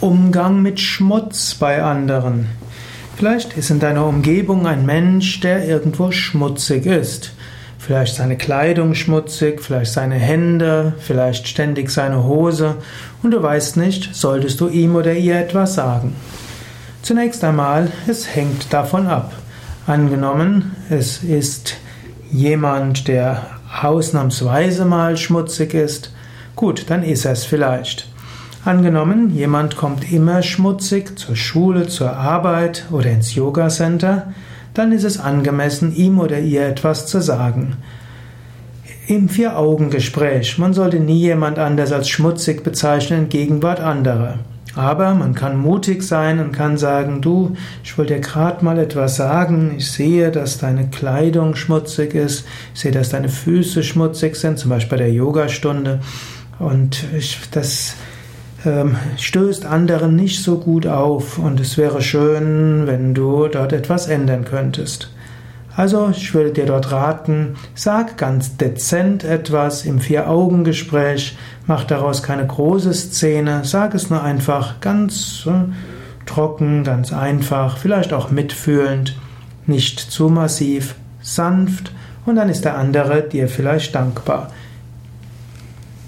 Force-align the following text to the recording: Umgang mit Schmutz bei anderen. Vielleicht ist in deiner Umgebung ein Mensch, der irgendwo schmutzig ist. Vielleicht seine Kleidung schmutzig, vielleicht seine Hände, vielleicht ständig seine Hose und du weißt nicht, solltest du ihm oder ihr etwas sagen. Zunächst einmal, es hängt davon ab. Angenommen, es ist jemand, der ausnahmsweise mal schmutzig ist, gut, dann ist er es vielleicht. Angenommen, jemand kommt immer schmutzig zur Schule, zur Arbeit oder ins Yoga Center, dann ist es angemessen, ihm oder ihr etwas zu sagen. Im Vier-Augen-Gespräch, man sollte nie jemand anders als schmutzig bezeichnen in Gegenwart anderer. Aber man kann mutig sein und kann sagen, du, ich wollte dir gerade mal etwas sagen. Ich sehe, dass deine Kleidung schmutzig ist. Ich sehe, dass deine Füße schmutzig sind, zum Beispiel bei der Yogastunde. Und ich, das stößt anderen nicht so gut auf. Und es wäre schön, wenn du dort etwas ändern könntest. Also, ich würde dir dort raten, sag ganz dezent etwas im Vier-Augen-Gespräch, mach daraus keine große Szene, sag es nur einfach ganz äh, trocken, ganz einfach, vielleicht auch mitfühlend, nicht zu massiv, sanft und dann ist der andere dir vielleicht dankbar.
Umgang 0.00 0.62
mit 0.62 0.80
Schmutz 0.80 1.54
bei 1.54 1.82
anderen. 1.82 2.46
Vielleicht 3.16 3.58
ist 3.58 3.68
in 3.68 3.80
deiner 3.80 4.06
Umgebung 4.06 4.66
ein 4.66 4.86
Mensch, 4.86 5.40
der 5.40 5.68
irgendwo 5.68 6.10
schmutzig 6.10 6.86
ist. 6.86 7.32
Vielleicht 7.78 8.14
seine 8.14 8.38
Kleidung 8.38 8.94
schmutzig, 8.94 9.60
vielleicht 9.60 9.92
seine 9.92 10.14
Hände, 10.14 10.94
vielleicht 11.00 11.48
ständig 11.48 11.90
seine 11.90 12.24
Hose 12.24 12.76
und 13.22 13.32
du 13.32 13.42
weißt 13.42 13.76
nicht, 13.76 14.14
solltest 14.14 14.58
du 14.62 14.68
ihm 14.68 14.96
oder 14.96 15.12
ihr 15.12 15.38
etwas 15.38 15.74
sagen. 15.74 16.16
Zunächst 17.02 17.44
einmal, 17.44 17.92
es 18.06 18.34
hängt 18.34 18.72
davon 18.72 19.06
ab. 19.06 19.34
Angenommen, 19.86 20.76
es 20.88 21.22
ist 21.22 21.76
jemand, 22.32 23.06
der 23.06 23.42
ausnahmsweise 23.82 24.86
mal 24.86 25.18
schmutzig 25.18 25.74
ist, 25.74 26.10
gut, 26.56 26.86
dann 26.88 27.02
ist 27.02 27.26
er 27.26 27.32
es 27.32 27.44
vielleicht. 27.44 28.10
Angenommen, 28.62 29.30
jemand 29.30 29.76
kommt 29.76 30.12
immer 30.12 30.42
schmutzig 30.42 31.18
zur 31.18 31.34
Schule, 31.34 31.86
zur 31.86 32.12
Arbeit 32.14 32.84
oder 32.90 33.10
ins 33.10 33.34
Yoga 33.34 33.68
Center, 33.68 34.34
dann 34.74 34.92
ist 34.92 35.04
es 35.04 35.18
angemessen, 35.18 35.96
ihm 35.96 36.20
oder 36.20 36.38
ihr 36.38 36.66
etwas 36.66 37.06
zu 37.06 37.22
sagen. 37.22 37.78
Im 39.06 39.30
Vier-Augen-Gespräch, 39.30 40.58
man 40.58 40.74
sollte 40.74 41.00
nie 41.00 41.20
jemand 41.20 41.58
anders 41.58 41.90
als 41.90 42.10
schmutzig 42.10 42.62
bezeichnen 42.62 43.22
in 43.22 43.28
Gegenwart 43.30 43.80
anderer. 43.80 44.40
Aber 44.76 45.14
man 45.14 45.34
kann 45.34 45.58
mutig 45.58 46.02
sein 46.02 46.38
und 46.38 46.52
kann 46.52 46.76
sagen, 46.76 47.22
du, 47.22 47.56
ich 47.82 47.96
wollte 47.96 48.14
dir 48.14 48.20
gerade 48.20 48.64
mal 48.64 48.78
etwas 48.78 49.16
sagen. 49.16 49.74
Ich 49.78 49.90
sehe, 49.90 50.30
dass 50.30 50.58
deine 50.58 50.88
Kleidung 50.90 51.56
schmutzig 51.56 52.14
ist. 52.14 52.46
Ich 52.74 52.80
sehe, 52.80 52.92
dass 52.92 53.08
deine 53.08 53.30
Füße 53.30 53.82
schmutzig 53.82 54.36
sind, 54.36 54.58
zum 54.58 54.70
Beispiel 54.70 54.98
bei 54.98 55.04
der 55.04 55.12
Yogastunde. 55.12 56.00
Und 56.60 57.04
ich, 57.16 57.38
das 57.50 57.96
stößt 59.16 59.64
anderen 59.66 60.16
nicht 60.16 60.42
so 60.42 60.58
gut 60.58 60.86
auf. 60.86 61.38
Und 61.38 61.60
es 61.60 61.78
wäre 61.78 62.02
schön, 62.02 62.86
wenn 62.86 63.14
du 63.14 63.48
dort 63.48 63.72
etwas 63.72 64.06
ändern 64.06 64.44
könntest. 64.44 65.10
Also, 65.76 66.10
ich 66.10 66.34
würde 66.34 66.50
dir 66.50 66.66
dort 66.66 66.90
raten, 66.90 67.54
sag 67.74 68.18
ganz 68.18 68.56
dezent 68.56 69.24
etwas 69.24 69.86
im 69.86 70.00
Vier-Augen-Gespräch, 70.00 71.38
mach 71.66 71.84
daraus 71.84 72.22
keine 72.22 72.46
große 72.46 72.92
Szene, 72.92 73.60
sag 73.62 73.94
es 73.94 74.10
nur 74.10 74.22
einfach 74.22 74.80
ganz 74.80 75.46
äh, 75.46 75.72
trocken, 76.26 76.84
ganz 76.84 77.12
einfach, 77.12 77.78
vielleicht 77.78 78.12
auch 78.12 78.30
mitfühlend, 78.30 79.16
nicht 79.66 80.00
zu 80.00 80.28
massiv, 80.28 80.96
sanft 81.22 81.92
und 82.26 82.36
dann 82.36 82.48
ist 82.48 82.64
der 82.64 82.76
andere 82.76 83.22
dir 83.22 83.48
vielleicht 83.48 83.94
dankbar. 83.94 84.50